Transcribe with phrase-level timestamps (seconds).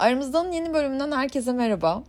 [0.00, 2.02] Aramızdan yeni bölümünden herkese merhaba.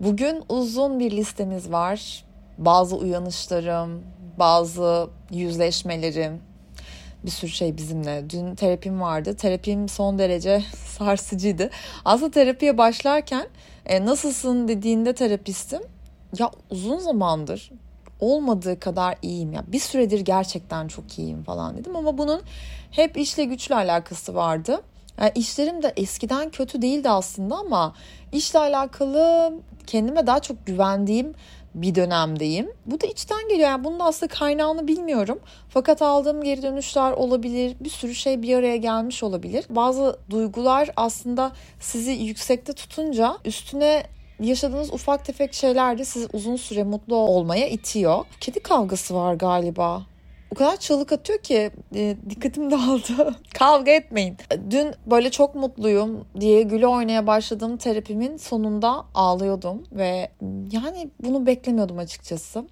[0.00, 2.24] Bugün uzun bir listemiz var.
[2.58, 4.02] Bazı uyanışlarım,
[4.38, 6.42] bazı yüzleşmelerim,
[7.24, 8.30] bir sürü şey bizimle.
[8.30, 9.36] Dün terapim vardı.
[9.36, 10.62] Terapim son derece
[10.98, 11.70] sarsıcıydı.
[12.04, 13.48] Aslında terapiye başlarken
[13.86, 15.82] e, nasılsın dediğinde terapistim.
[16.38, 17.70] Ya uzun zamandır
[18.20, 19.64] olmadığı kadar iyiyim ya.
[19.66, 22.42] Bir süredir gerçekten çok iyiyim falan dedim ama bunun
[22.90, 24.82] hep işle güçle alakası vardı.
[25.20, 27.94] Yani işlerim de eskiden kötü değildi aslında ama
[28.32, 29.52] işle alakalı
[29.86, 31.34] kendime daha çok güvendiğim
[31.74, 32.72] bir dönemdeyim.
[32.86, 33.68] Bu da içten geliyor.
[33.68, 35.40] Yani bunun da aslında kaynağını bilmiyorum.
[35.68, 37.76] Fakat aldığım geri dönüşler olabilir.
[37.80, 39.64] Bir sürü şey bir araya gelmiş olabilir.
[39.70, 44.02] Bazı duygular aslında sizi yüksekte tutunca üstüne
[44.40, 48.24] yaşadığınız ufak tefek şeyler de sizi uzun süre mutlu olmaya itiyor.
[48.40, 50.02] Kedi kavgası var galiba
[50.50, 53.34] o kadar çığlık atıyor ki e, dikkatim dağıldı.
[53.54, 54.36] Kavga etmeyin.
[54.70, 60.28] Dün böyle çok mutluyum diye güle oynaya başladığım terapimin sonunda ağlıyordum ve
[60.72, 62.64] yani bunu beklemiyordum açıkçası.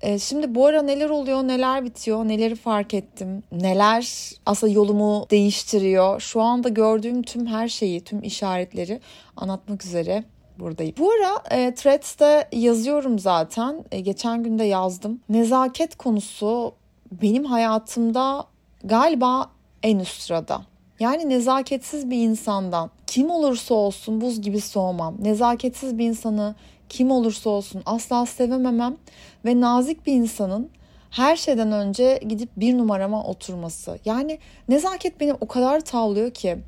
[0.00, 6.20] E, şimdi bu ara neler oluyor, neler bitiyor, neleri fark ettim, neler aslında yolumu değiştiriyor.
[6.20, 9.00] Şu anda gördüğüm tüm her şeyi, tüm işaretleri
[9.36, 10.24] anlatmak üzere
[10.58, 10.94] buradayım.
[10.98, 13.84] Bu ara e, Threads'te yazıyorum zaten.
[13.92, 15.20] E, geçen gün de yazdım.
[15.28, 16.74] Nezaket konusu
[17.12, 18.46] benim hayatımda
[18.84, 19.50] galiba
[19.82, 20.62] en üst sırada.
[21.00, 25.14] Yani nezaketsiz bir insandan kim olursa olsun buz gibi soğumam.
[25.18, 26.54] Nezaketsiz bir insanı
[26.88, 28.96] kim olursa olsun asla sevememem
[29.44, 30.70] ve nazik bir insanın
[31.10, 33.98] her şeyden önce gidip bir numarama oturması.
[34.04, 36.58] Yani nezaket beni o kadar tavlıyor ki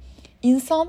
[0.43, 0.89] insan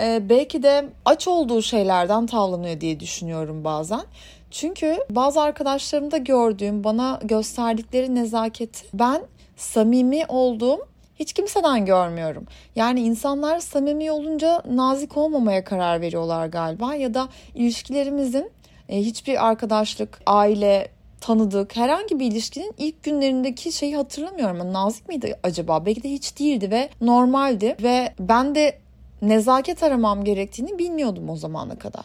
[0.00, 4.02] e, belki de aç olduğu şeylerden tavlanıyor diye düşünüyorum bazen.
[4.50, 9.22] Çünkü bazı arkadaşlarımda gördüğüm, bana gösterdikleri nezaketi ben
[9.56, 12.46] samimi olduğum hiç kimseden görmüyorum.
[12.76, 18.50] Yani insanlar samimi olunca nazik olmamaya karar veriyorlar galiba ya da ilişkilerimizin
[18.88, 20.88] e, hiçbir arkadaşlık, aile,
[21.20, 24.72] tanıdık herhangi bir ilişkinin ilk günlerindeki şeyi hatırlamıyorum.
[24.72, 25.86] Nazik miydi acaba?
[25.86, 28.78] Belki de hiç değildi ve normaldi ve ben de
[29.22, 32.04] nezaket aramam gerektiğini bilmiyordum o zamana kadar.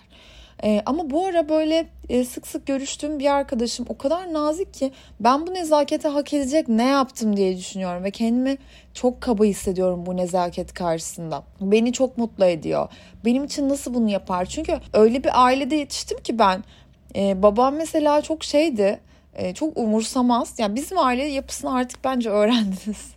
[0.63, 4.91] E, ama bu ara böyle e, sık sık görüştüğüm bir arkadaşım o kadar nazik ki
[5.19, 8.57] ben bu nezakete hak edecek ne yaptım diye düşünüyorum ve kendimi
[8.93, 11.43] çok kaba hissediyorum bu nezaket karşısında.
[11.61, 12.89] Beni çok mutlu ediyor.
[13.25, 14.45] Benim için nasıl bunu yapar?
[14.45, 16.63] Çünkü öyle bir ailede yetiştim ki ben
[17.16, 18.99] e, babam mesela çok şeydi
[19.35, 20.53] e, çok umursamaz.
[20.57, 23.16] Yani bizim aile yapısını artık bence öğrendiniz.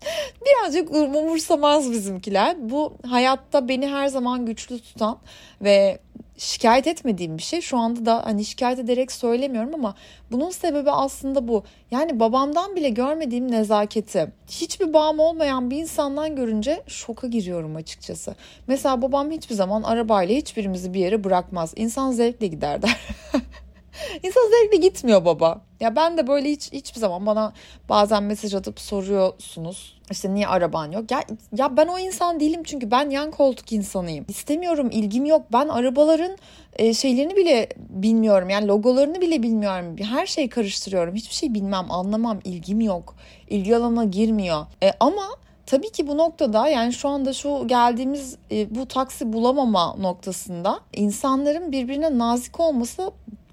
[0.46, 2.70] Birazcık umursamaz bizimkiler.
[2.70, 5.18] Bu hayatta beni her zaman güçlü tutan
[5.62, 5.98] ve
[6.40, 7.60] şikayet etmediğim bir şey.
[7.60, 9.94] Şu anda da hani şikayet ederek söylemiyorum ama
[10.32, 11.64] bunun sebebi aslında bu.
[11.90, 18.34] Yani babamdan bile görmediğim nezaketi hiçbir bağım olmayan bir insandan görünce şoka giriyorum açıkçası.
[18.66, 21.72] Mesela babam hiçbir zaman arabayla hiçbirimizi bir yere bırakmaz.
[21.76, 23.00] İnsan zevkle gider der.
[24.22, 25.60] İnsan zevkle gitmiyor baba.
[25.80, 27.52] Ya ben de böyle hiç hiçbir zaman bana
[27.88, 30.00] bazen mesaj atıp soruyorsunuz.
[30.10, 31.10] İşte niye araban yok?
[31.10, 31.24] Ya,
[31.56, 34.24] ya ben o insan değilim çünkü ben yan koltuk insanıyım.
[34.28, 35.42] İstemiyorum, ilgim yok.
[35.52, 36.36] Ben arabaların
[36.76, 38.50] e, şeylerini bile bilmiyorum.
[38.50, 39.96] Yani logolarını bile bilmiyorum.
[39.98, 41.14] Her şeyi karıştırıyorum.
[41.14, 43.14] Hiçbir şey bilmem, anlamam, ilgim yok.
[43.48, 44.66] İlgi alanıma girmiyor.
[44.82, 45.22] E, ama
[45.70, 51.72] Tabii ki bu noktada yani şu anda şu geldiğimiz e, bu taksi bulamama noktasında insanların
[51.72, 53.10] birbirine nazik olması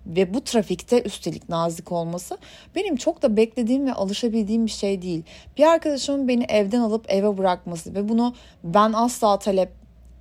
[0.08, 2.38] ve bu trafikte üstelik nazik olması
[2.76, 5.24] benim çok da beklediğim ve alışabildiğim bir şey değil.
[5.58, 9.70] Bir arkadaşımın beni evden alıp eve bırakması ve bunu ben asla talep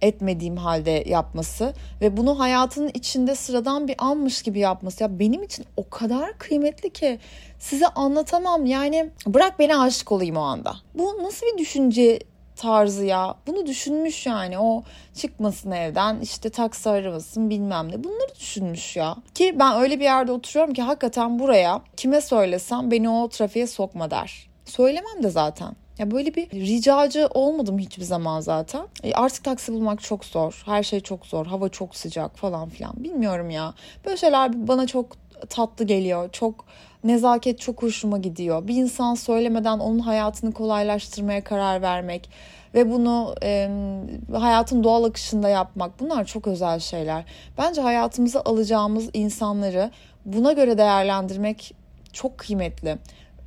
[0.03, 5.65] etmediğim halde yapması ve bunu hayatının içinde sıradan bir anmış gibi yapması ya benim için
[5.77, 7.19] o kadar kıymetli ki
[7.59, 10.77] size anlatamam yani bırak beni aşık olayım o anda.
[10.95, 12.19] Bu nasıl bir düşünce
[12.57, 13.35] tarzı ya.
[13.47, 14.83] Bunu düşünmüş yani o
[15.15, 18.05] çıkmasın evden işte taksi aramasın bilmem ne.
[18.05, 19.17] Bunları düşünmüş ya.
[19.35, 24.11] Ki ben öyle bir yerde oturuyorum ki hakikaten buraya kime söylesem beni o trafiğe sokma
[24.11, 24.49] der.
[24.65, 25.77] Söylemem de zaten.
[25.99, 28.87] Ya böyle bir ricacı olmadım hiçbir zaman zaten.
[29.03, 30.63] E artık taksi bulmak çok zor.
[30.67, 31.47] Her şey çok zor.
[31.47, 32.93] Hava çok sıcak falan filan.
[32.97, 33.75] Bilmiyorum ya.
[34.05, 35.07] Böyle şeyler bana çok
[35.49, 36.29] tatlı geliyor.
[36.33, 36.65] Çok
[37.05, 38.69] nezaket çok hoşuma gidiyor.
[38.69, 42.31] Bir insan söylemeden onun hayatını kolaylaştırmaya karar vermek
[42.75, 43.69] ve bunu e,
[44.33, 47.25] hayatın doğal akışında yapmak bunlar çok özel şeyler.
[47.59, 49.91] Bence hayatımıza alacağımız insanları
[50.25, 51.75] buna göre değerlendirmek
[52.13, 52.99] çok kıymetli.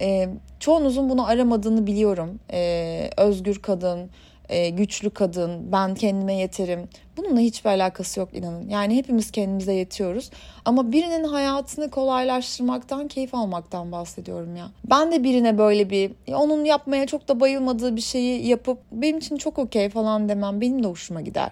[0.02, 2.40] E, çoğunuzun bunu aramadığını biliyorum.
[2.54, 4.10] E, özgür kadın,
[4.50, 6.90] e, güçlü kadın, ben kendime yeterim.
[7.20, 8.70] Bununla hiçbir alakası yok inanın.
[8.70, 10.30] Yani hepimiz kendimize yetiyoruz.
[10.66, 14.70] Ama birinin hayatını kolaylaştırmaktan, keyif almaktan bahsediyorum ya.
[14.90, 19.38] Ben de birine böyle bir onun yapmaya çok da bayılmadığı bir şeyi yapıp benim için
[19.38, 21.52] çok okey falan demem benim de hoşuma gider.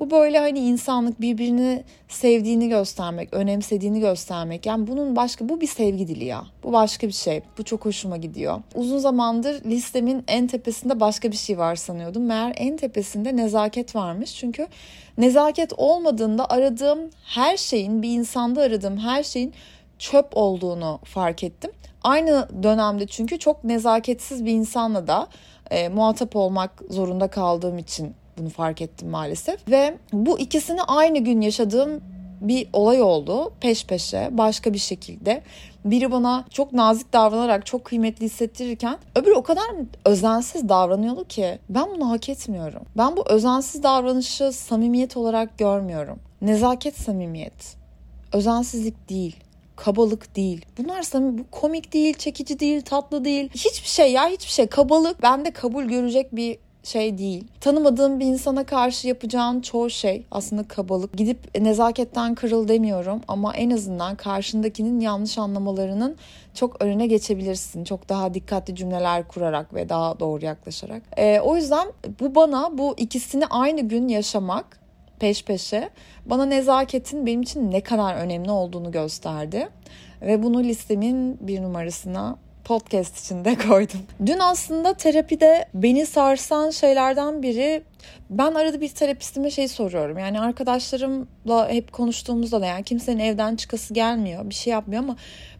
[0.00, 4.66] Bu böyle hani insanlık birbirini sevdiğini göstermek, önemsediğini göstermek.
[4.66, 6.44] Yani bunun başka bu bir sevgi dili ya.
[6.62, 7.42] Bu başka bir şey.
[7.58, 8.62] Bu çok hoşuma gidiyor.
[8.74, 12.24] Uzun zamandır listemin en tepesinde başka bir şey var sanıyordum.
[12.24, 14.34] Meğer en tepesinde nezaket varmış.
[14.34, 14.66] Çünkü
[15.18, 19.54] nezaket olmadığında aradığım her şeyin bir insanda aradığım her şeyin
[19.98, 21.70] çöp olduğunu fark ettim.
[22.02, 25.26] Aynı dönemde çünkü çok nezaketsiz bir insanla da
[25.70, 29.68] e, muhatap olmak zorunda kaldığım için bunu fark ettim maalesef.
[29.68, 32.00] Ve bu ikisini aynı gün yaşadığım
[32.40, 35.42] bir olay oldu peş peşe başka bir şekilde.
[35.84, 39.66] Biri bana çok nazik davranarak çok kıymetli hissettirirken öbürü o kadar
[40.04, 42.82] özensiz davranıyordu ki ben bunu hak etmiyorum.
[42.96, 46.18] Ben bu özensiz davranışı samimiyet olarak görmüyorum.
[46.40, 47.76] Nezaket samimiyet.
[48.32, 49.36] Özensizlik değil
[49.76, 50.66] kabalık değil.
[50.78, 53.50] Bunlar samimi, bu komik değil, çekici değil, tatlı değil.
[53.54, 54.66] Hiçbir şey ya hiçbir şey.
[54.66, 57.44] Kabalık bende kabul görecek bir şey değil.
[57.60, 61.12] Tanımadığım bir insana karşı yapacağın çoğu şey aslında kabalık.
[61.12, 66.16] Gidip nezaketten kırıl demiyorum ama en azından karşındakinin yanlış anlamalarının
[66.54, 67.84] çok önüne geçebilirsin.
[67.84, 71.02] Çok daha dikkatli cümleler kurarak ve daha doğru yaklaşarak.
[71.16, 71.88] Ee, o yüzden
[72.20, 74.80] bu bana bu ikisini aynı gün yaşamak
[75.18, 75.90] peş peşe
[76.26, 79.68] bana nezaketin benim için ne kadar önemli olduğunu gösterdi.
[80.22, 82.36] Ve bunu listemin bir numarasına
[82.66, 84.00] podcast içinde koydum.
[84.26, 87.82] Dün aslında terapide beni sarsan şeylerden biri
[88.30, 90.18] ben arada bir terapistime şey soruyorum.
[90.18, 94.50] Yani arkadaşlarımla hep konuştuğumuzda da yani kimsenin evden çıkası gelmiyor.
[94.50, 95.16] Bir şey yapmıyor ama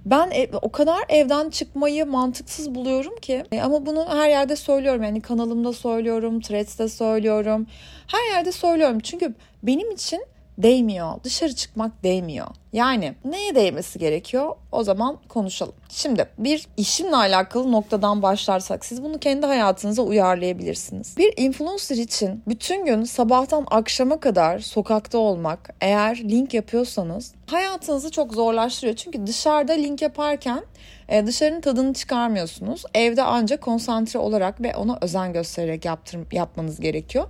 [0.07, 3.45] ben ev, o kadar evden çıkmayı mantıksız buluyorum ki.
[3.53, 5.03] E, ama bunu her yerde söylüyorum.
[5.03, 7.67] Yani kanalımda söylüyorum, Threads'te söylüyorum.
[8.07, 9.01] Her yerde söylüyorum.
[9.01, 10.21] Çünkü benim için
[10.59, 11.13] değmiyor.
[11.25, 12.47] Dışarı çıkmak değmiyor.
[12.77, 14.57] Yani neye değmesi gerekiyor?
[14.73, 15.75] O zaman konuşalım.
[15.89, 21.17] Şimdi bir işimle alakalı noktadan başlarsak siz bunu kendi hayatınıza uyarlayabilirsiniz.
[21.17, 28.35] Bir influencer için bütün gün sabahtan akşama kadar sokakta olmak eğer link yapıyorsanız hayatınızı çok
[28.35, 28.97] zorlaştırıyor.
[28.97, 30.63] Çünkü dışarıda link yaparken
[31.09, 32.85] e, dışarının tadını çıkarmıyorsunuz.
[32.95, 37.25] Evde ancak konsantre olarak ve ona özen göstererek yaptır, yapmanız gerekiyor.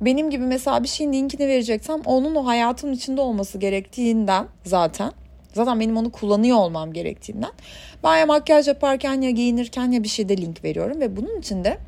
[0.00, 4.87] Benim gibi mesela bir şeyin linkini vereceksem onun o hayatımın içinde olması gerektiğinden zaten
[5.54, 7.50] Zaten benim onu kullanıyor olmam gerektiğinden.
[8.04, 11.78] Ben ya makyaj yaparken ya giyinirken ya bir şeyde link veriyorum ve bunun için de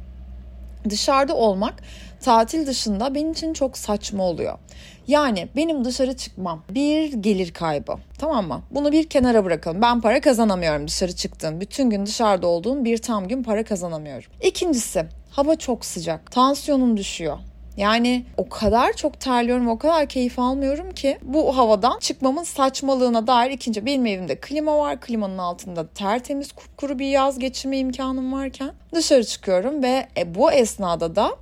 [0.90, 1.74] dışarıda olmak
[2.20, 4.58] tatil dışında benim için çok saçma oluyor.
[5.06, 7.94] Yani benim dışarı çıkmam bir gelir kaybı.
[8.18, 8.62] Tamam mı?
[8.70, 9.82] Bunu bir kenara bırakalım.
[9.82, 11.60] Ben para kazanamıyorum dışarı çıktığım.
[11.60, 14.30] Bütün gün dışarıda olduğum bir tam gün para kazanamıyorum.
[14.42, 16.32] İkincisi hava çok sıcak.
[16.32, 17.38] Tansiyonum düşüyor.
[17.80, 23.50] Yani o kadar çok terliyorum, o kadar keyif almıyorum ki bu havadan çıkmamın saçmalığına dair
[23.50, 25.00] ikinci benim evimde klima var.
[25.00, 31.16] Klimanın altında tertemiz kuru bir yaz geçirme imkanım varken dışarı çıkıyorum ve e, bu esnada
[31.16, 31.36] da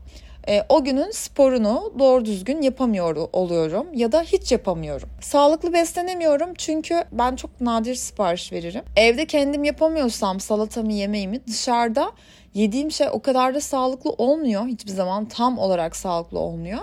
[0.49, 5.09] e, o günün sporunu doğru düzgün yapamıyor oluyorum ya da hiç yapamıyorum.
[5.21, 8.83] Sağlıklı beslenemiyorum çünkü ben çok nadir sipariş veririm.
[8.97, 12.13] Evde kendim yapamıyorsam salatamı yemeğimi dışarıda
[12.59, 14.67] yediğim şey o kadar da sağlıklı olmuyor.
[14.67, 16.81] Hiçbir zaman tam olarak sağlıklı olmuyor.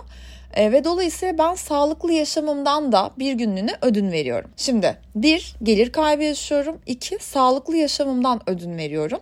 [0.54, 4.52] E, ve dolayısıyla ben sağlıklı yaşamımdan da bir günlüğüne ödün veriyorum.
[4.58, 6.82] Şimdi bir gelir kaybı yaşıyorum.
[6.86, 9.20] iki sağlıklı yaşamımdan ödün veriyorum.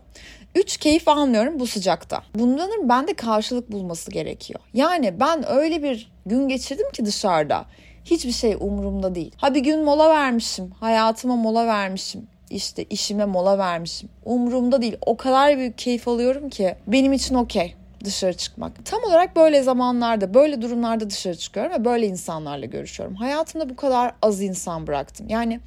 [0.56, 2.24] Üç keyif almıyorum bu sıcakta.
[2.36, 4.60] Bunların bende karşılık bulması gerekiyor.
[4.74, 7.66] Yani ben öyle bir gün geçirdim ki dışarıda.
[8.06, 9.32] Hiçbir şey umurumda değil.
[9.38, 10.72] Ha bir gün mola vermişim.
[10.80, 14.10] Hayatıma mola vermişim işte işime mola vermişim.
[14.25, 14.98] Umurumda değil.
[15.05, 18.86] O kadar büyük keyif alıyorum ki benim için okey dışarı çıkmak.
[18.86, 23.15] Tam olarak böyle zamanlarda, böyle durumlarda dışarı çıkıyorum ve böyle insanlarla görüşüyorum.
[23.15, 25.29] Hayatımda bu kadar az insan bıraktım.
[25.29, 25.60] Yani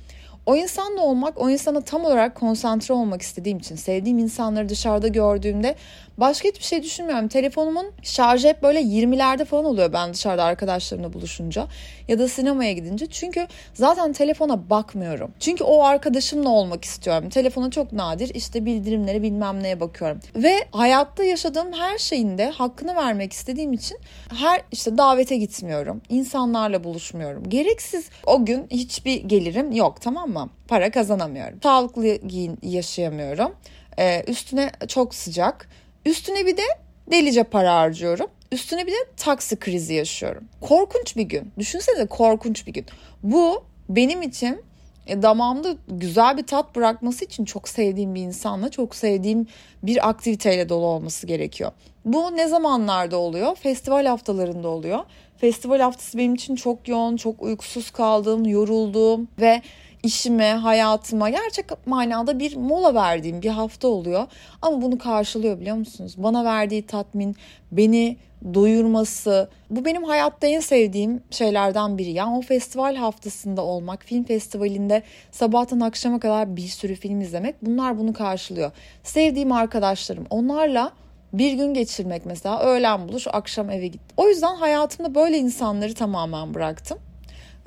[0.46, 5.74] o insanla olmak, o insana tam olarak konsantre olmak istediğim için, sevdiğim insanları dışarıda gördüğümde
[6.18, 7.28] başka hiçbir şey düşünmüyorum.
[7.28, 11.66] Telefonumun şarjı hep böyle 20'lerde falan oluyor ben dışarıda arkadaşlarımla buluşunca
[12.08, 13.06] ya da sinemaya gidince.
[13.06, 15.30] Çünkü zaten telefona bakmıyorum.
[15.40, 17.28] Çünkü o arkadaşımla olmak istiyorum.
[17.28, 20.20] Telefona çok nadir işte bildirimlere bilmem neye bakıyorum.
[20.36, 23.98] Ve hayatta yaşadığım her şeyin de hakkını vermek istediğim için
[24.34, 26.02] her işte davete gitmiyorum.
[26.08, 27.48] İnsanlarla buluşmuyorum.
[27.48, 30.35] Gereksiz o gün hiçbir gelirim yok tamam mı?
[30.68, 31.58] Para kazanamıyorum.
[31.62, 33.54] Sağlıklı giyin yaşayamıyorum.
[33.98, 35.68] Ee, üstüne çok sıcak.
[36.06, 36.62] Üstüne bir de
[37.10, 38.26] delice para harcıyorum.
[38.52, 40.44] Üstüne bir de taksi krizi yaşıyorum.
[40.60, 41.52] Korkunç bir gün.
[41.58, 42.86] Düşünsene korkunç bir gün.
[43.22, 44.62] Bu benim için
[45.06, 49.46] e, damağımda güzel bir tat bırakması için çok sevdiğim bir insanla, çok sevdiğim
[49.82, 51.72] bir aktiviteyle dolu olması gerekiyor.
[52.04, 53.56] Bu ne zamanlarda oluyor?
[53.56, 54.98] Festival haftalarında oluyor.
[55.38, 59.62] festival haftası benim için çok yoğun, çok uykusuz kaldım, yoruldum ve
[60.06, 64.26] işime, hayatıma gerçek manada bir mola verdiğim bir hafta oluyor.
[64.62, 66.14] Ama bunu karşılıyor biliyor musunuz?
[66.16, 67.36] Bana verdiği tatmin,
[67.72, 68.16] beni
[68.54, 69.48] doyurması.
[69.70, 72.10] Bu benim hayatta en sevdiğim şeylerden biri.
[72.10, 77.98] Yani o festival haftasında olmak, film festivalinde sabahtan akşama kadar bir sürü film izlemek bunlar
[77.98, 78.70] bunu karşılıyor.
[79.02, 80.92] Sevdiğim arkadaşlarım onlarla
[81.32, 84.00] bir gün geçirmek mesela öğlen buluş akşam eve git.
[84.16, 86.98] O yüzden hayatımda böyle insanları tamamen bıraktım.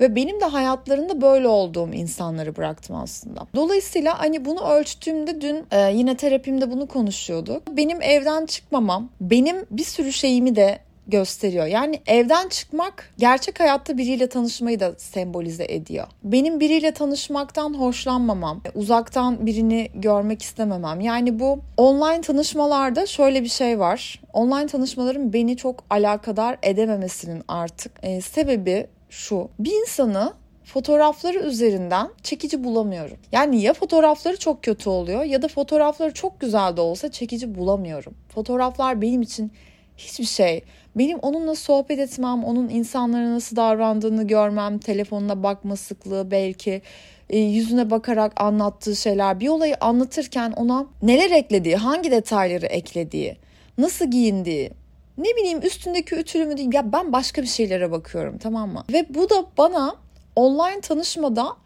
[0.00, 3.46] Ve benim de hayatlarında böyle olduğum insanları bıraktım aslında.
[3.54, 7.62] Dolayısıyla hani bunu ölçtüğümde dün e, yine terapimde bunu konuşuyorduk.
[7.76, 11.66] Benim evden çıkmamam, benim bir sürü şeyimi de gösteriyor.
[11.66, 16.06] Yani evden çıkmak gerçek hayatta biriyle tanışmayı da sembolize ediyor.
[16.24, 21.00] Benim biriyle tanışmaktan hoşlanmamam, uzaktan birini görmek istememem.
[21.00, 24.20] Yani bu online tanışmalarda şöyle bir şey var.
[24.32, 29.48] Online tanışmaların beni çok alakadar edememesinin artık e, sebebi şu.
[29.58, 30.32] Bir insanı
[30.64, 33.16] fotoğrafları üzerinden çekici bulamıyorum.
[33.32, 38.14] Yani ya fotoğrafları çok kötü oluyor ya da fotoğrafları çok güzel de olsa çekici bulamıyorum.
[38.34, 39.52] Fotoğraflar benim için
[39.96, 40.64] hiçbir şey.
[40.96, 46.82] Benim onunla sohbet etmem, onun insanlara nasıl davrandığını görmem, telefonuna bakma sıklığı belki
[47.30, 53.36] e, yüzüne bakarak anlattığı şeyler, bir olayı anlatırken ona neler eklediği, hangi detayları eklediği,
[53.78, 54.70] nasıl giyindiği,
[55.20, 58.84] ne bileyim üstündeki ütülü mü değil ya ben başka bir şeylere bakıyorum tamam mı?
[58.92, 59.96] Ve bu da bana
[60.36, 61.56] online tanışmada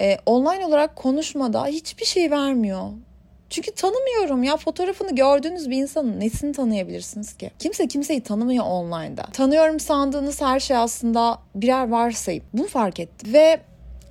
[0.00, 2.90] e, online olarak konuşmada hiçbir şey vermiyor.
[3.50, 7.50] Çünkü tanımıyorum ya fotoğrafını gördüğünüz bir insanın nesini tanıyabilirsiniz ki?
[7.58, 9.22] Kimse kimseyi tanımıyor online'da.
[9.22, 12.44] Tanıyorum sandığınız her şey aslında birer varsayım.
[12.52, 13.32] Bunu fark ettim.
[13.32, 13.60] Ve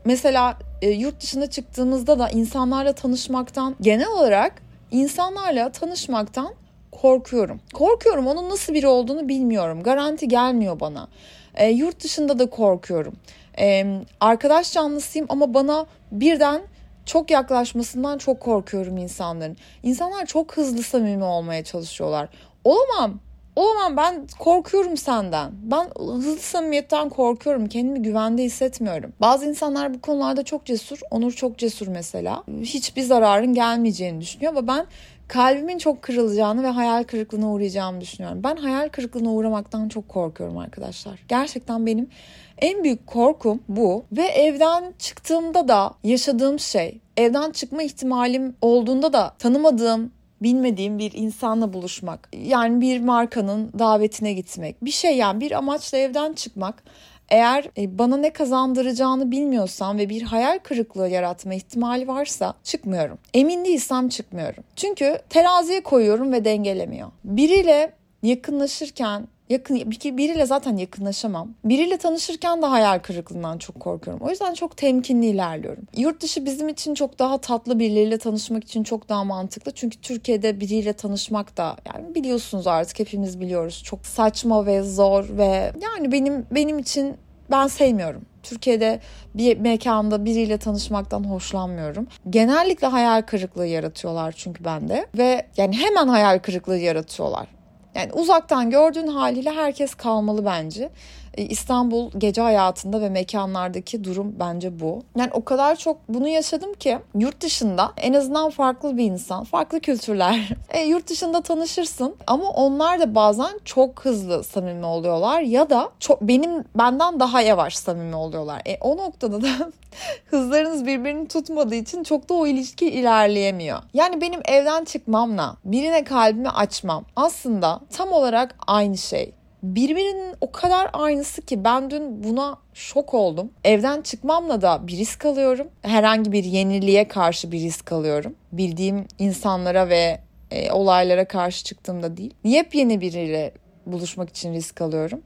[0.05, 6.53] mesela e, yurt dışına çıktığımızda da insanlarla tanışmaktan genel olarak insanlarla tanışmaktan
[7.01, 7.61] korkuyorum.
[7.73, 9.83] Korkuyorum onun nasıl biri olduğunu bilmiyorum.
[9.83, 11.07] Garanti gelmiyor bana.
[11.55, 13.13] E, yurt dışında da korkuyorum.
[13.59, 13.85] E,
[14.19, 16.61] arkadaş canlısıyım ama bana birden
[17.05, 19.57] çok yaklaşmasından çok korkuyorum insanların.
[19.83, 22.29] İnsanlar çok hızlı samimi olmaya çalışıyorlar.
[22.63, 23.19] Olamam.
[23.55, 25.51] Olamam ben korkuyorum senden.
[25.63, 27.67] Ben hızlı samimiyetten korkuyorum.
[27.67, 29.13] Kendimi güvende hissetmiyorum.
[29.21, 30.99] Bazı insanlar bu konularda çok cesur.
[31.11, 32.43] Onur çok cesur mesela.
[32.61, 34.85] Hiçbir zararın gelmeyeceğini düşünüyor ama ben
[35.29, 38.43] kalbimin çok kırılacağını ve hayal kırıklığına uğrayacağımı düşünüyorum.
[38.43, 41.19] Ben hayal kırıklığına uğramaktan çok korkuyorum arkadaşlar.
[41.27, 42.09] Gerçekten benim
[42.57, 49.33] en büyük korkum bu ve evden çıktığımda da yaşadığım şey, evden çıkma ihtimalim olduğunda da
[49.39, 52.29] tanımadığım bilmediğim bir insanla buluşmak.
[52.33, 54.86] Yani bir markanın davetine gitmek.
[54.86, 56.83] Bir şey yani bir amaçla evden çıkmak
[57.31, 63.17] eğer e, bana ne kazandıracağını bilmiyorsam ve bir hayal kırıklığı yaratma ihtimali varsa çıkmıyorum.
[63.33, 64.63] Emin değilsem çıkmıyorum.
[64.75, 67.12] Çünkü teraziye koyuyorum ve dengelemiyor.
[67.24, 67.93] Biriyle
[68.24, 71.53] yakınlaşırken yakın biriyle zaten yakınlaşamam.
[71.63, 74.25] Biriyle tanışırken de hayal kırıklığından çok korkuyorum.
[74.25, 75.83] O yüzden çok temkinli ilerliyorum.
[75.97, 79.71] Yurt dışı bizim için çok daha tatlı birileriyle tanışmak için çok daha mantıklı.
[79.71, 83.81] Çünkü Türkiye'de biriyle tanışmak da yani biliyorsunuz artık hepimiz biliyoruz.
[83.85, 87.17] Çok saçma ve zor ve yani benim benim için
[87.51, 88.21] ben sevmiyorum.
[88.43, 88.99] Türkiye'de
[89.35, 92.07] bir mekanda biriyle tanışmaktan hoşlanmıyorum.
[92.29, 97.58] Genellikle hayal kırıklığı yaratıyorlar çünkü bende ve yani hemen hayal kırıklığı yaratıyorlar.
[97.96, 100.89] Yani uzaktan gördüğün haliyle herkes kalmalı bence.
[101.38, 105.03] E, İstanbul gece hayatında ve mekanlardaki durum bence bu.
[105.17, 109.79] Yani o kadar çok bunu yaşadım ki yurt dışında en azından farklı bir insan, farklı
[109.79, 110.50] kültürler.
[110.69, 116.21] E, yurt dışında tanışırsın ama onlar da bazen çok hızlı samimi oluyorlar ya da çok
[116.21, 118.62] benim benden daha yavaş samimi oluyorlar.
[118.65, 119.48] E, o noktada da
[120.25, 123.79] hızlarınız birbirini tutmadığı için çok da o ilişki ilerleyemiyor.
[123.93, 130.89] Yani benim evden çıkmamla birine kalbimi açmam aslında tam olarak aynı şey birbirinin o kadar
[130.93, 133.51] aynısı ki ben dün buna şok oldum.
[133.63, 135.67] Evden çıkmamla da bir risk alıyorum.
[135.81, 138.35] Herhangi bir yeniliğe karşı bir risk alıyorum.
[138.51, 140.19] Bildiğim insanlara ve
[140.51, 142.33] e, olaylara karşı çıktığımda değil.
[142.43, 143.51] Yepyeni biriyle
[143.85, 145.21] buluşmak için risk alıyorum.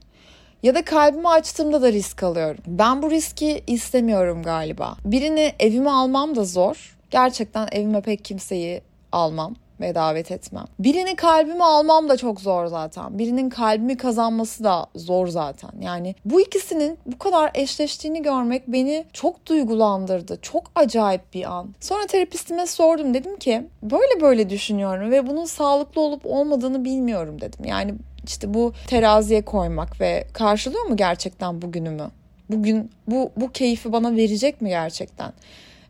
[0.64, 2.64] Ya da kalbimi açtığımda da risk alıyorum.
[2.68, 4.98] Ben bu riski istemiyorum galiba.
[5.06, 6.98] Birini evime almam da zor.
[7.12, 10.66] Gerçekten evime pek kimseyi almam ve davet etmem.
[10.80, 13.20] Birinin kalbimi almam da çok zor zaten.
[13.20, 15.72] Birinin kalbimi kazanması da zor zaten.
[15.82, 20.40] Yani bu ikisinin bu kadar eşleştiğini görmek beni çok duygulandırdı.
[20.42, 21.76] Çok acayip bir an.
[21.80, 23.14] Sonra terapistime sordum.
[23.14, 27.66] Dedim ki böyle böyle düşünüyorum ve bunun sağlıklı olup olmadığını bilmiyorum dedim.
[27.66, 27.94] Yani
[28.28, 32.10] işte bu teraziye koymak ve karşılıyor mu gerçekten bugünümü?
[32.50, 35.34] Bugün bu bu keyfi bana verecek mi gerçekten?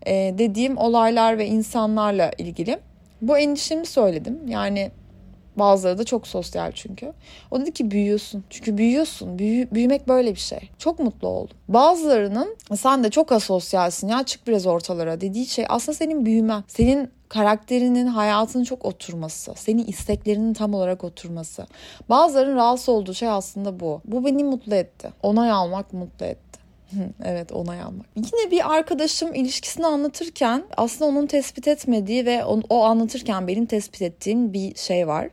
[0.08, 2.80] Ee, dediğim olaylar ve insanlarla ilgili
[3.28, 4.48] bu endişemi söyledim.
[4.48, 4.92] Yani
[5.56, 7.14] Bazıları da çok sosyal çünkü.
[7.52, 8.44] O dedi ki büyüyorsun.
[8.50, 9.40] Çünkü büyüyorsun.
[9.40, 10.70] Büyü, büyümek böyle bir şey.
[10.78, 11.58] Çok mutlu oldum.
[11.68, 16.64] Bazılarının sen de çok asosyalsin ya çık biraz ortalara dediği şey aslında senin büyümen.
[16.68, 21.68] Senin karakterinin, hayatının çok oturması, senin isteklerinin tam olarak oturması.
[22.10, 24.02] Bazılarının rahatsız olduğu şey aslında bu.
[24.06, 25.10] Bu beni mutlu etti.
[25.24, 26.43] Onay almak mutlu etti.
[27.26, 28.06] Evet onay almak.
[28.16, 34.54] Yine bir arkadaşım ilişkisini anlatırken aslında onun tespit etmediği ve o, anlatırken benim tespit ettiğim
[34.54, 35.30] bir şey var.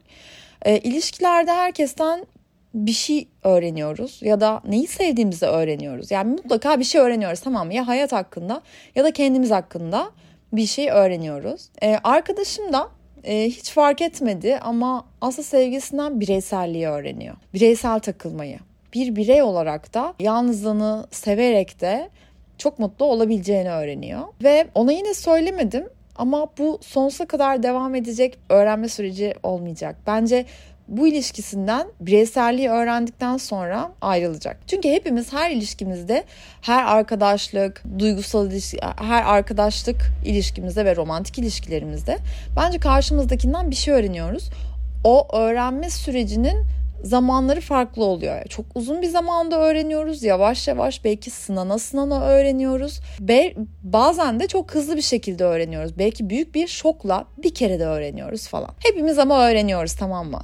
[0.63, 2.27] E, ilişkilerde herkesten
[2.75, 6.11] bir şey öğreniyoruz ya da neyi sevdiğimizi öğreniyoruz.
[6.11, 7.75] Yani mutlaka bir şey öğreniyoruz tamam mı?
[7.75, 8.63] Ya hayat hakkında
[8.95, 10.11] ya da kendimiz hakkında
[10.53, 11.69] bir şey öğreniyoruz.
[11.83, 12.89] Ee, arkadaşım da
[13.25, 17.37] e, hiç fark etmedi ama aslında sevgisinden bireyselliği öğreniyor.
[17.55, 18.59] Bireysel takılmayı.
[18.95, 22.11] Bir birey olarak da yalnızlığını severek de
[22.59, 24.21] çok mutlu olabileceğini öğreniyor.
[24.43, 29.97] Ve ona yine söylemedim ama bu sonsuza kadar devam edecek öğrenme süreci olmayacak.
[30.07, 30.47] Bence
[30.89, 34.61] bu ilişkisinden bireyselliği öğrendikten sonra ayrılacak.
[34.67, 36.25] Çünkü hepimiz her ilişkimizde,
[36.63, 42.19] her arkadaşlık, duygusal ilişki, her arkadaşlık ilişkimizde ve romantik ilişkilerimizde
[42.57, 44.51] bence karşımızdakinden bir şey öğreniyoruz.
[45.05, 46.65] O öğrenme sürecinin
[47.05, 48.45] zamanları farklı oluyor.
[48.49, 50.23] Çok uzun bir zamanda öğreniyoruz.
[50.23, 53.01] Yavaş yavaş belki sınana sınana öğreniyoruz.
[53.21, 55.99] Be bazen de çok hızlı bir şekilde öğreniyoruz.
[55.99, 58.71] Belki büyük bir şokla bir kere de öğreniyoruz falan.
[58.79, 60.43] Hepimiz ama öğreniyoruz tamam mı?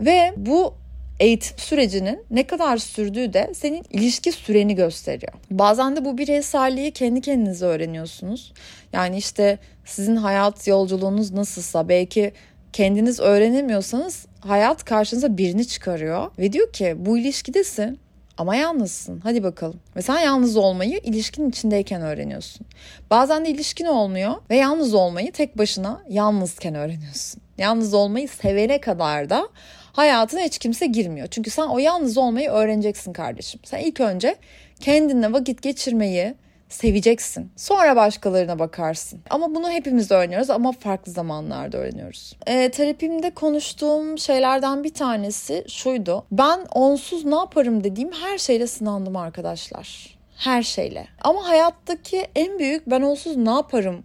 [0.00, 0.74] Ve bu
[1.20, 5.32] eğitim sürecinin ne kadar sürdüğü de senin ilişki süreni gösteriyor.
[5.50, 8.52] Bazen de bu bireyselliği kendi kendinize öğreniyorsunuz.
[8.92, 12.32] Yani işte sizin hayat yolculuğunuz nasılsa belki
[12.72, 17.98] kendiniz öğrenemiyorsanız hayat karşınıza birini çıkarıyor ve diyor ki bu ilişkidesin
[18.38, 19.20] ama yalnızsın.
[19.20, 19.80] Hadi bakalım.
[19.96, 22.66] Ve sen yalnız olmayı ilişkinin içindeyken öğreniyorsun.
[23.10, 27.42] Bazen de ilişkin olmuyor ve yalnız olmayı tek başına yalnızken öğreniyorsun.
[27.58, 29.48] Yalnız olmayı sevene kadar da
[29.92, 31.26] hayatına hiç kimse girmiyor.
[31.30, 33.60] Çünkü sen o yalnız olmayı öğreneceksin kardeşim.
[33.64, 34.36] Sen ilk önce
[34.80, 36.34] kendinle vakit geçirmeyi
[36.68, 37.52] seveceksin.
[37.56, 39.20] Sonra başkalarına bakarsın.
[39.30, 42.36] Ama bunu hepimiz öğreniyoruz ama farklı zamanlarda öğreniyoruz.
[42.46, 46.24] E, terapimde konuştuğum şeylerden bir tanesi şuydu.
[46.32, 50.18] Ben onsuz ne yaparım dediğim her şeyle sınandım arkadaşlar.
[50.36, 51.06] Her şeyle.
[51.20, 54.02] Ama hayattaki en büyük ben onsuz ne yaparım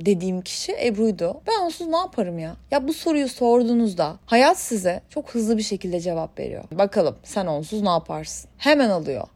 [0.00, 1.40] dediğim kişi Ebru'ydu.
[1.46, 2.56] Ben onsuz ne yaparım ya?
[2.70, 6.64] Ya bu soruyu sorduğunuzda hayat size çok hızlı bir şekilde cevap veriyor.
[6.72, 8.50] Bakalım sen onsuz ne yaparsın?
[8.58, 9.26] Hemen alıyor.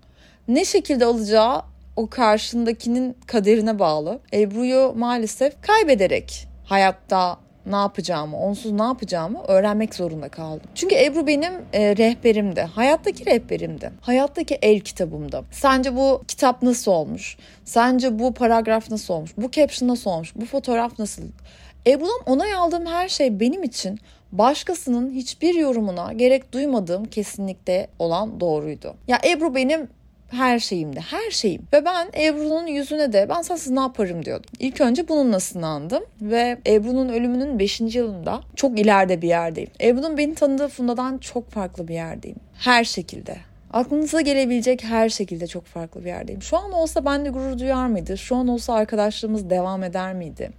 [0.49, 1.63] Ne şekilde alacağı
[1.99, 4.21] o karşındakinin kaderine bağlı.
[4.33, 10.67] Ebru'yu maalesef kaybederek hayatta ne yapacağımı, onsuz ne yapacağımı öğrenmek zorunda kaldım.
[10.75, 12.61] Çünkü Ebru benim e, rehberimdi.
[12.61, 13.91] Hayattaki rehberimdi.
[14.01, 15.45] Hayattaki el kitabımdı.
[15.51, 17.37] Sence bu kitap nasıl olmuş?
[17.65, 19.31] Sence bu paragraf nasıl olmuş?
[19.37, 20.37] Bu caption nasıl olmuş?
[20.37, 21.23] Bu fotoğraf nasıl?
[21.87, 23.99] Ebru'dan onay aldığım her şey benim için
[24.33, 28.95] başkasının hiçbir yorumuna gerek duymadığım kesinlikle olan doğruydu.
[29.09, 29.89] Ya Ebru benim
[30.31, 31.63] her şeyimde, her şeyim.
[31.73, 34.51] Ve ben Ebru'nun yüzüne de ben sensiz ne yaparım diyordum.
[34.59, 37.81] İlk önce bununla sınandım ve Ebru'nun ölümünün 5.
[37.81, 39.71] yılında çok ileride bir yerdeyim.
[39.81, 42.39] Ebru'nun beni tanıdığı Funda'dan çok farklı bir yerdeyim.
[42.59, 43.37] Her şekilde.
[43.73, 46.43] Aklınıza gelebilecek her şekilde çok farklı bir yerdeyim.
[46.43, 48.19] Şu an olsa ben de gurur duyar mıydı?
[48.19, 50.51] Şu an olsa arkadaşlığımız devam eder miydi?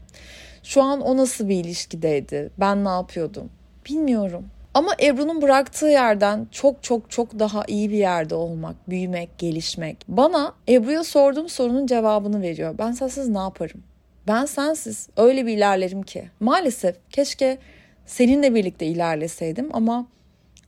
[0.64, 2.50] Şu an o nasıl bir ilişkideydi?
[2.60, 3.50] Ben ne yapıyordum?
[3.90, 4.46] Bilmiyorum.
[4.74, 10.06] Ama Ebru'nun bıraktığı yerden çok çok çok daha iyi bir yerde olmak, büyümek, gelişmek.
[10.08, 12.76] Bana Ebru'ya sorduğum sorunun cevabını veriyor.
[12.78, 13.84] Ben sensiz ne yaparım?
[14.28, 16.30] Ben sensiz öyle bir ilerlerim ki.
[16.40, 17.58] Maalesef keşke
[18.06, 20.08] seninle birlikte ilerleseydim ama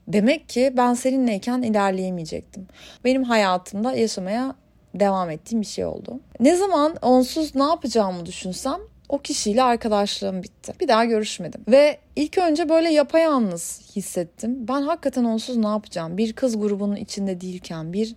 [0.07, 2.67] demek ki ben seninleyken ilerleyemeyecektim.
[3.05, 4.55] Benim hayatımda yaşamaya
[4.95, 6.19] devam ettiğim bir şey oldu.
[6.39, 8.79] Ne zaman onsuz ne yapacağımı düşünsem
[9.11, 10.73] o kişiyle arkadaşlığım bitti.
[10.79, 11.61] Bir daha görüşmedim.
[11.67, 14.67] Ve ilk önce böyle yapayalnız hissettim.
[14.67, 16.17] Ben hakikaten onsuz ne yapacağım?
[16.17, 18.15] Bir kız grubunun içinde değilken bir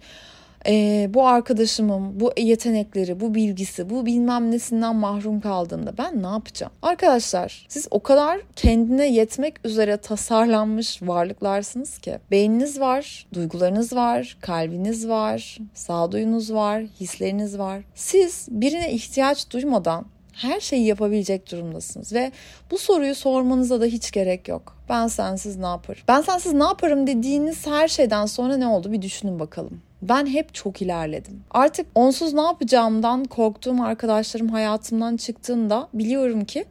[0.66, 6.72] e, bu arkadaşımın bu yetenekleri, bu bilgisi, bu bilmem nesinden mahrum kaldığında ben ne yapacağım?
[6.83, 12.18] Arkadaşlar siz o kadar kendine yetmek üzere tasarlanmış varlıklarsınız ki.
[12.30, 17.83] Beyniniz var, duygularınız var, kalbiniz var, sağduyunuz var, hisleriniz var.
[17.94, 22.33] Siz birine ihtiyaç duymadan her şeyi yapabilecek durumdasınız ve
[22.70, 24.77] bu soruyu sormanıza da hiç gerek yok.
[24.88, 26.03] Ben sensiz ne yaparım?
[26.09, 29.83] Ben sensiz ne yaparım dediğiniz her şeyden sonra ne oldu bir düşünün bakalım.
[30.03, 31.42] Ben hep çok ilerledim.
[31.51, 36.64] Artık onsuz ne yapacağımdan korktuğum arkadaşlarım hayatımdan çıktığında biliyorum ki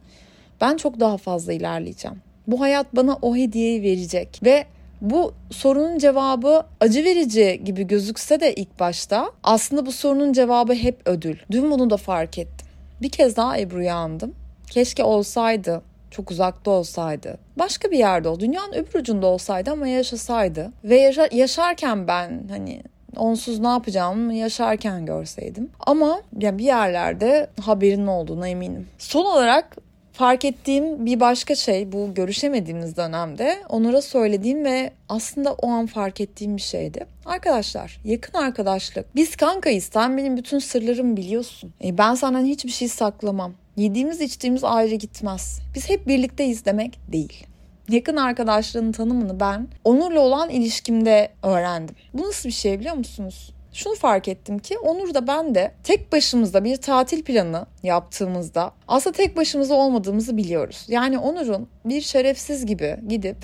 [0.60, 2.16] ben çok daha fazla ilerleyeceğim.
[2.46, 4.66] Bu hayat bana o hediyeyi verecek ve
[5.00, 11.00] bu sorunun cevabı acı verici gibi gözükse de ilk başta aslında bu sorunun cevabı hep
[11.04, 11.36] ödül.
[11.50, 12.63] Dün bunu da fark ettim.
[13.02, 14.34] Bir kez daha Ebru'yu andım.
[14.70, 15.82] Keşke olsaydı.
[16.10, 21.28] çok uzakta olsaydı, başka bir yerde ol, dünyanın öbür ucunda olsaydı ama yaşasaydı ve yaşa-
[21.32, 22.82] yaşarken ben hani
[23.16, 25.70] onsuz ne yapacağımı yaşarken görseydim.
[25.86, 28.88] Ama yani bir yerlerde haberin olduğuna eminim.
[28.98, 29.76] Son olarak
[30.14, 36.20] fark ettiğim bir başka şey bu görüşemediğimiz dönemde Onur'a söylediğim ve aslında o an fark
[36.20, 37.06] ettiğim bir şeydi.
[37.26, 39.14] Arkadaşlar yakın arkadaşlık.
[39.14, 41.72] Biz kankayız sen benim bütün sırlarımı biliyorsun.
[41.84, 43.52] E, ben senden hiçbir şey saklamam.
[43.76, 45.60] Yediğimiz içtiğimiz ayrı gitmez.
[45.74, 47.46] Biz hep birlikteyiz demek değil.
[47.88, 51.96] Yakın arkadaşlığın tanımını ben Onur'la olan ilişkimde öğrendim.
[52.14, 53.53] Bu nasıl bir şey biliyor musunuz?
[53.74, 59.16] Şunu fark ettim ki Onur da ben de tek başımızda bir tatil planı yaptığımızda aslında
[59.16, 60.86] tek başımıza olmadığımızı biliyoruz.
[60.88, 63.36] Yani Onur'un bir şerefsiz gibi gidip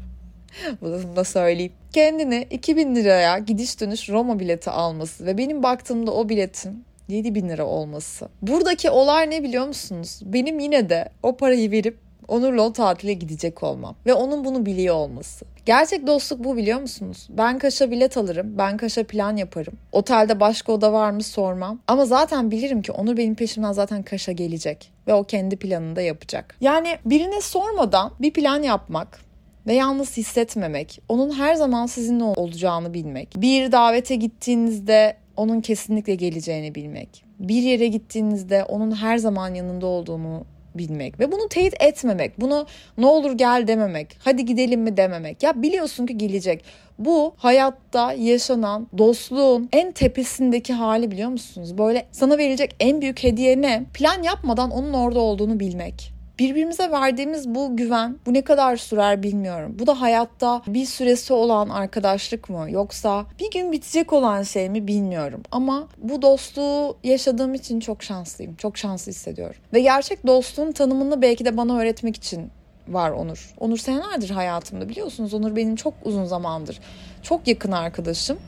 [0.80, 1.72] bunu da söyleyeyim.
[1.92, 7.48] Kendine 2000 liraya gidiş dönüş Roma bileti alması ve benim baktığımda o biletin 7 bin
[7.48, 8.28] lira olması.
[8.42, 10.20] Buradaki olay ne biliyor musunuz?
[10.22, 14.94] Benim yine de o parayı verip Onur'la o tatile gidecek olmam ve onun bunu biliyor
[14.94, 15.44] olması.
[15.66, 17.26] Gerçek dostluk bu biliyor musunuz?
[17.30, 19.74] Ben Kaş'a bilet alırım, ben Kaş'a plan yaparım.
[19.92, 21.80] Otelde başka oda var mı sormam.
[21.86, 26.02] Ama zaten bilirim ki Onur benim peşimden zaten Kaş'a gelecek ve o kendi planını da
[26.02, 26.56] yapacak.
[26.60, 29.30] Yani birine sormadan bir plan yapmak,
[29.66, 36.74] ve yalnız hissetmemek, onun her zaman sizinle olacağını bilmek, bir davete gittiğinizde onun kesinlikle geleceğini
[36.74, 42.40] bilmek, bir yere gittiğinizde onun her zaman yanında olduğunu bilmek ve bunu teyit etmemek.
[42.40, 42.66] Bunu
[42.98, 44.16] ne olur gel dememek.
[44.18, 45.42] Hadi gidelim mi dememek.
[45.42, 46.64] Ya biliyorsun ki gelecek.
[46.98, 51.78] Bu hayatta yaşanan dostluğun en tepesindeki hali biliyor musunuz?
[51.78, 53.84] Böyle sana verilecek en büyük hediye ne?
[53.94, 56.19] Plan yapmadan onun orada olduğunu bilmek.
[56.40, 59.76] Birbirimize verdiğimiz bu güven bu ne kadar sürer bilmiyorum.
[59.78, 64.86] Bu da hayatta bir süresi olan arkadaşlık mı yoksa bir gün bitecek olan şey mi
[64.86, 65.42] bilmiyorum.
[65.52, 68.54] Ama bu dostluğu yaşadığım için çok şanslıyım.
[68.54, 69.56] Çok şanslı hissediyorum.
[69.72, 72.50] Ve gerçek dostluğun tanımını belki de bana öğretmek için
[72.88, 73.54] var Onur.
[73.58, 75.34] Onur senelerdir hayatımda biliyorsunuz.
[75.34, 76.80] Onur benim çok uzun zamandır.
[77.22, 78.38] Çok yakın arkadaşım.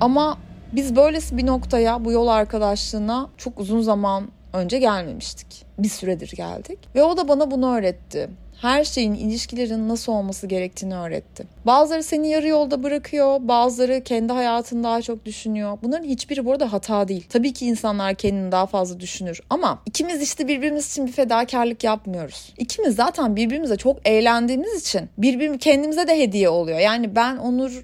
[0.00, 0.38] Ama
[0.72, 5.64] biz böylesi bir noktaya bu yol arkadaşlığına çok uzun zaman önce gelmemiştik.
[5.78, 6.78] Bir süredir geldik.
[6.94, 8.28] Ve o da bana bunu öğretti.
[8.62, 11.44] Her şeyin, ilişkilerin nasıl olması gerektiğini öğretti.
[11.66, 15.78] Bazıları seni yarı yolda bırakıyor, bazıları kendi hayatını daha çok düşünüyor.
[15.82, 17.26] Bunların hiçbiri bu arada hata değil.
[17.28, 22.54] Tabii ki insanlar kendini daha fazla düşünür ama ikimiz işte birbirimiz için bir fedakarlık yapmıyoruz.
[22.58, 26.78] İkimiz zaten birbirimize çok eğlendiğimiz için birbirimiz kendimize de hediye oluyor.
[26.78, 27.82] Yani ben Onur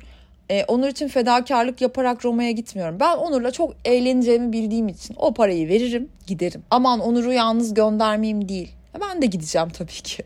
[0.51, 3.01] e, Onur için fedakarlık yaparak Roma'ya gitmiyorum.
[3.01, 6.63] Ben Onur'la çok eğleneceğimi bildiğim için o parayı veririm giderim.
[6.71, 8.73] Aman Onur'u yalnız göndermeyeyim değil.
[9.01, 10.23] Ben de gideceğim tabii ki.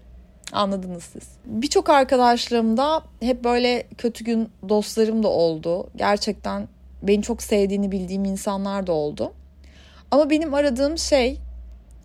[0.53, 1.23] Anladınız siz.
[1.45, 5.87] Birçok arkadaşlarımda hep böyle kötü gün dostlarım da oldu.
[5.97, 6.69] Gerçekten
[7.03, 9.33] beni çok sevdiğini bildiğim insanlar da oldu.
[10.11, 11.39] Ama benim aradığım şey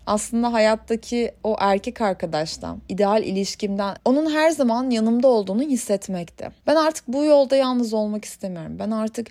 [0.08, 6.48] aslında hayattaki o erkek arkadaştan, ideal ilişkimden onun her zaman yanımda olduğunu hissetmekti.
[6.66, 8.76] Ben artık bu yolda yalnız olmak istemiyorum.
[8.78, 9.28] Ben artık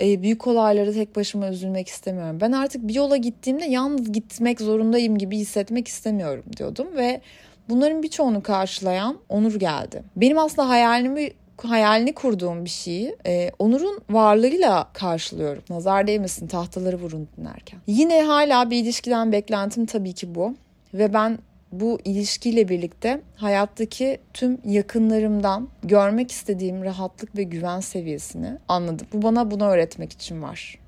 [0.00, 2.38] e, büyük olayları tek başıma üzülmek istemiyorum.
[2.40, 7.20] Ben artık bir yola gittiğimde yalnız gitmek zorundayım gibi hissetmek istemiyorum diyordum ve
[7.68, 10.02] bunların birçoğunu karşılayan Onur geldi.
[10.16, 11.30] Benim aslında hayalimi
[11.64, 15.62] hayalini kurduğum bir şeyi e, Onur'un varlığıyla karşılıyorum.
[15.70, 17.80] Nazar değmesin tahtaları vurun dinlerken.
[17.86, 20.54] Yine hala bir ilişkiden beklentim tabii ki bu.
[20.94, 21.38] Ve ben
[21.72, 29.06] bu ilişkiyle birlikte hayattaki tüm yakınlarımdan görmek istediğim rahatlık ve güven seviyesini anladım.
[29.12, 30.78] Bu bana bunu öğretmek için var.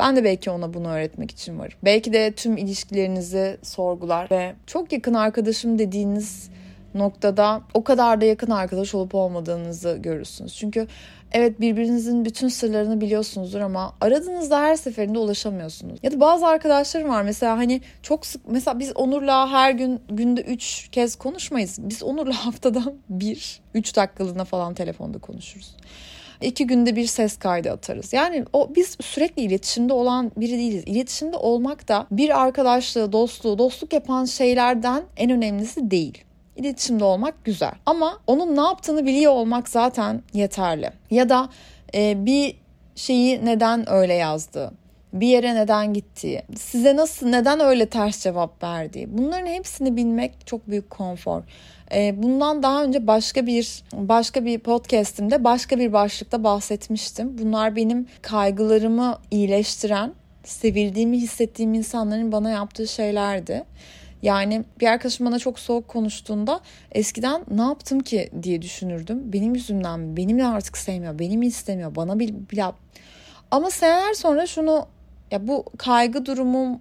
[0.00, 1.78] Ben de belki ona bunu öğretmek için varım.
[1.84, 6.50] Belki de tüm ilişkilerinizi sorgular ve çok yakın arkadaşım dediğiniz
[6.94, 10.56] noktada o kadar da yakın arkadaş olup olmadığınızı görürsünüz.
[10.56, 10.86] Çünkü
[11.32, 15.98] evet birbirinizin bütün sırlarını biliyorsunuzdur ama aradığınızda her seferinde ulaşamıyorsunuz.
[16.02, 20.40] Ya da bazı arkadaşlarım var mesela hani çok sık mesela biz Onur'la her gün günde
[20.40, 21.78] 3 kez konuşmayız.
[21.82, 25.76] Biz Onur'la haftada bir 3 dakikalığına falan telefonda konuşuruz
[26.40, 28.12] iki günde bir ses kaydı atarız.
[28.12, 30.82] Yani o biz sürekli iletişimde olan biri değiliz.
[30.86, 36.24] İletişimde olmak da bir arkadaşlığı, dostluğu, dostluk yapan şeylerden en önemlisi değil.
[36.56, 37.72] İletişimde olmak güzel.
[37.86, 40.90] Ama onun ne yaptığını biliyor olmak zaten yeterli.
[41.10, 41.48] Ya da
[41.94, 42.56] e, bir
[42.94, 44.72] şeyi neden öyle yazdı?
[45.14, 49.18] bir yere neden gittiği, size nasıl neden öyle ters cevap verdiği.
[49.18, 51.42] Bunların hepsini bilmek çok büyük konfor.
[51.94, 57.38] E, bundan daha önce başka bir başka bir podcast'imde başka bir başlıkta bahsetmiştim.
[57.38, 60.12] Bunlar benim kaygılarımı iyileştiren,
[60.44, 63.64] sevildiğimi hissettiğim insanların bana yaptığı şeylerdi.
[64.24, 66.60] Yani bir arkadaşım bana çok soğuk konuştuğunda
[66.92, 69.32] eskiden ne yaptım ki diye düşünürdüm.
[69.32, 70.16] Benim yüzümden mi?
[70.16, 72.64] Benimle artık sevmiyor, beni mi istemiyor, bana bir, bir
[73.50, 74.86] ama seneler sonra şunu
[75.30, 76.80] ya bu kaygı durumum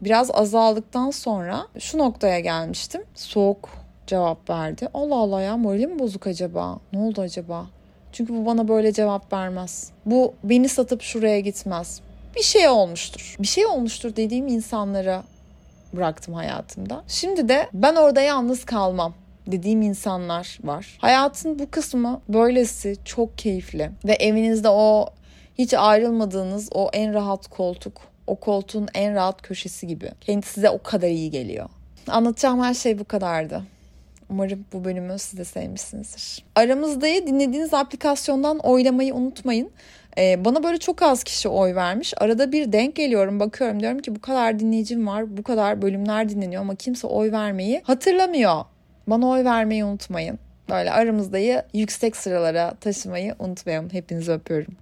[0.00, 3.02] biraz azaldıktan sonra şu noktaya gelmiştim.
[3.14, 3.68] Soğuk
[4.06, 4.88] cevap verdi.
[4.94, 6.78] Allah Allah ya moralim bozuk acaba?
[6.92, 7.66] Ne oldu acaba?
[8.12, 9.90] Çünkü bu bana böyle cevap vermez.
[10.06, 12.00] Bu beni satıp şuraya gitmez.
[12.36, 13.36] Bir şey olmuştur.
[13.38, 15.22] Bir şey olmuştur dediğim insanlara
[15.96, 17.04] bıraktım hayatımda.
[17.08, 19.14] Şimdi de ben orada yalnız kalmam
[19.46, 20.98] dediğim insanlar var.
[21.00, 25.08] Hayatın bu kısmı böylesi çok keyifli ve evinizde o
[25.58, 30.10] hiç ayrılmadığınız o en rahat koltuk, o koltuğun en rahat köşesi gibi.
[30.20, 31.68] Kendi size o kadar iyi geliyor.
[32.08, 33.62] Anlatacağım her şey bu kadardı.
[34.30, 36.44] Umarım bu bölümü siz de sevmişsinizdir.
[36.54, 39.70] Aramızdayı dinlediğiniz aplikasyondan oylamayı unutmayın.
[40.18, 42.14] Ee, bana böyle çok az kişi oy vermiş.
[42.16, 46.62] Arada bir denk geliyorum bakıyorum diyorum ki bu kadar dinleyicim var bu kadar bölümler dinleniyor
[46.62, 48.64] ama kimse oy vermeyi hatırlamıyor.
[49.06, 50.38] Bana oy vermeyi unutmayın.
[50.70, 53.88] Böyle aramızdayı yüksek sıralara taşımayı unutmayalım.
[53.92, 54.66] Hepinizi öpüyorum.